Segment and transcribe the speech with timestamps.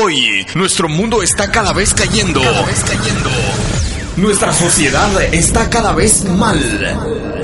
[0.00, 2.40] Hoy, nuestro mundo está cada vez cayendo.
[2.40, 3.30] Cada vez cayendo.
[4.16, 7.37] Nuestra sociedad está cada vez mal.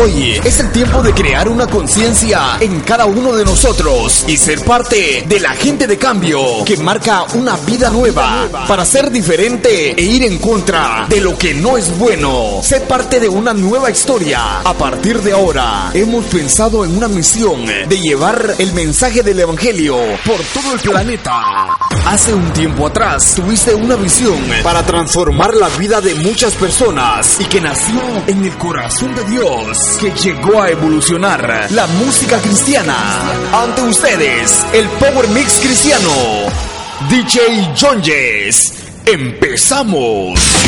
[0.00, 4.60] Hoy es el tiempo de crear una conciencia en cada uno de nosotros y ser
[4.64, 10.02] parte de la gente de cambio que marca una vida nueva para ser diferente e
[10.02, 12.60] ir en contra de lo que no es bueno.
[12.62, 14.60] Ser parte de una nueva historia.
[14.64, 19.96] A partir de ahora, hemos pensado en una misión de llevar el mensaje del Evangelio
[20.26, 21.78] por todo el planeta.
[22.06, 27.44] Hace un tiempo atrás tuviste una visión para transformar la vida de muchas personas y
[27.44, 32.96] que nació en el corazón de Dios que llegó a evolucionar la música cristiana.
[33.52, 36.10] Ante ustedes, el Power Mix cristiano,
[37.10, 38.72] DJ John Jess.
[39.04, 40.63] Empezamos.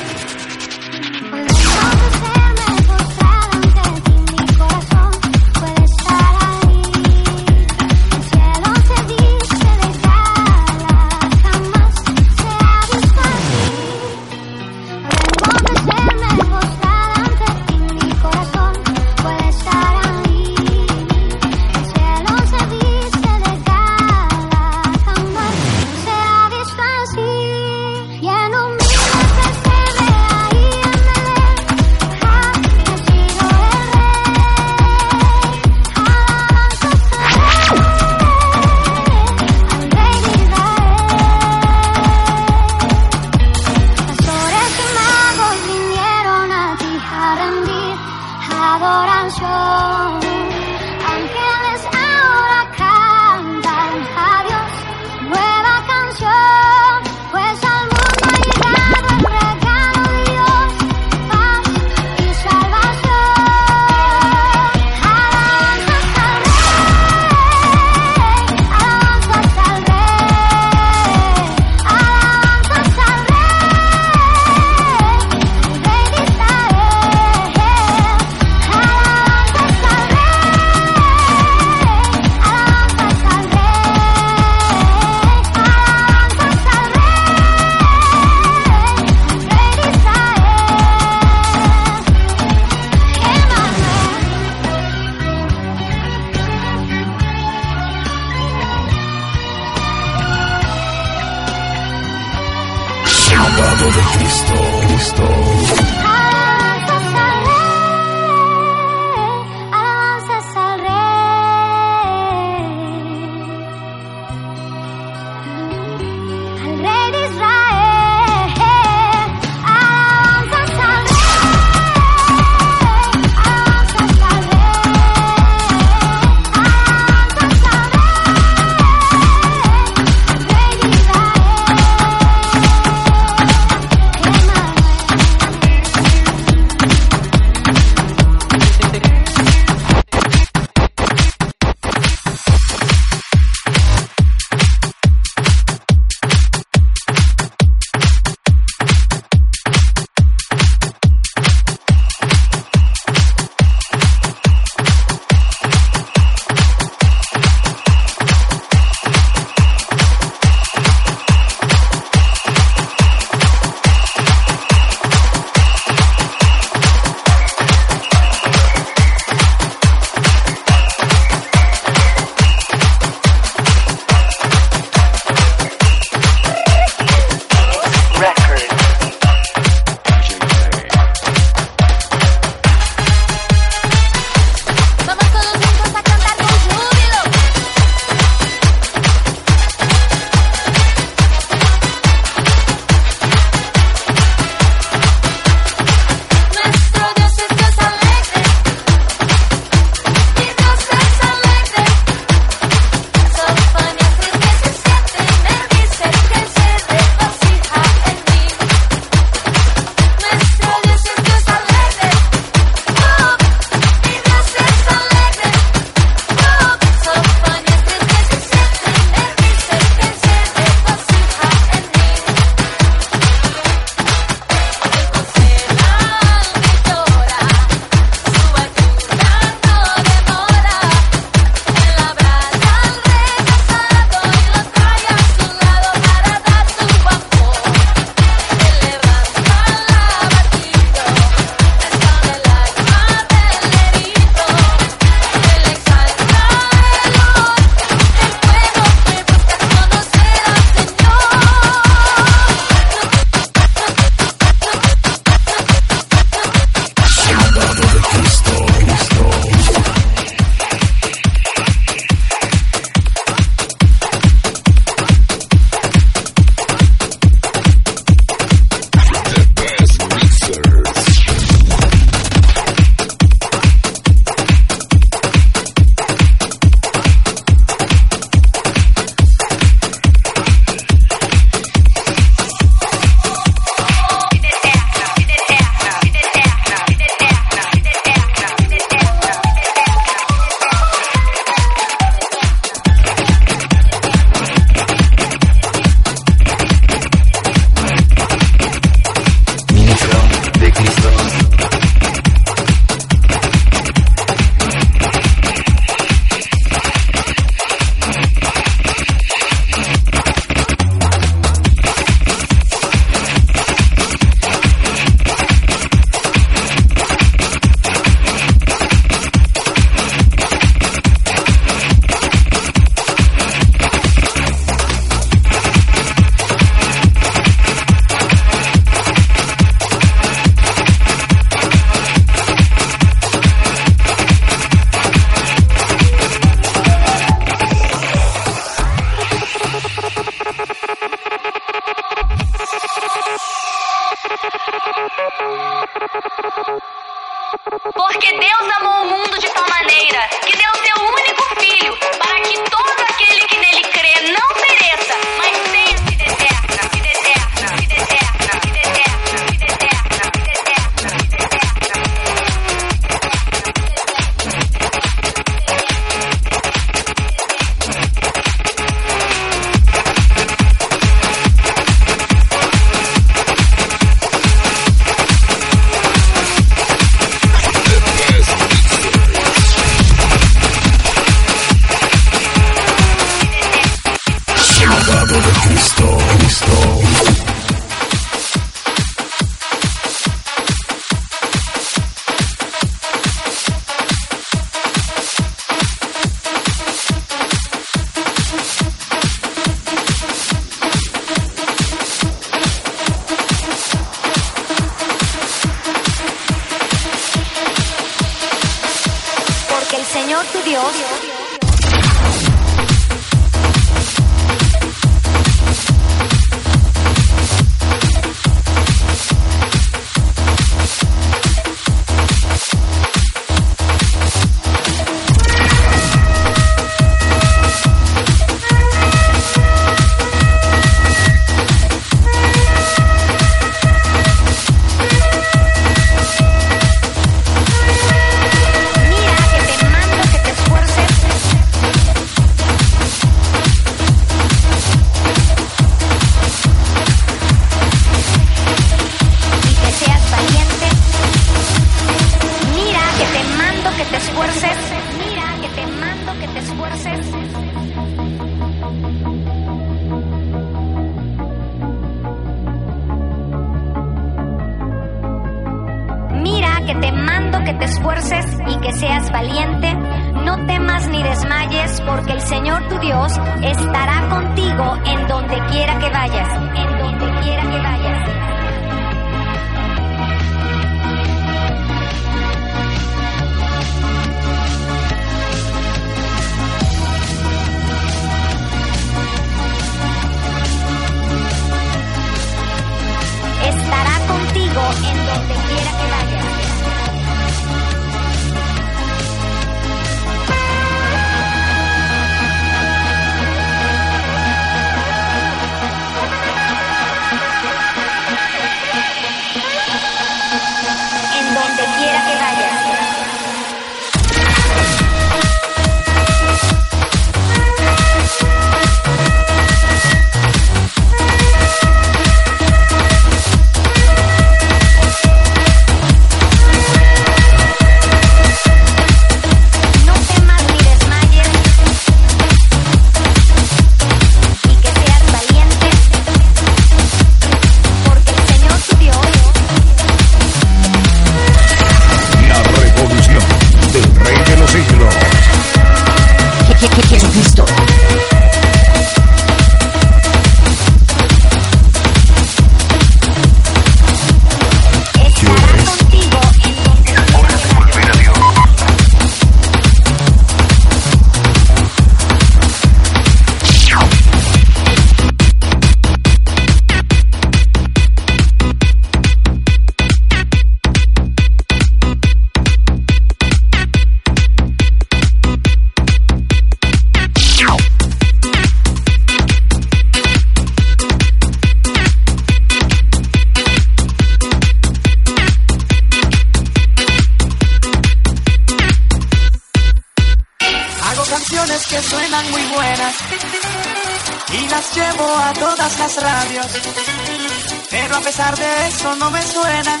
[598.16, 600.00] a pesar de eso no me suena.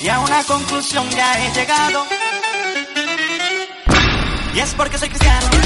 [0.00, 2.06] Y a una conclusión ya he llegado.
[4.54, 5.65] Y es porque soy cristiano.